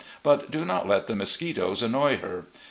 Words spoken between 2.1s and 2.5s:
her.